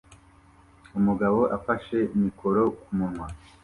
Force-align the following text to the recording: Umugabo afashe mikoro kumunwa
Umugabo 0.99 1.39
afashe 1.57 1.97
mikoro 2.23 2.61
kumunwa 2.81 3.27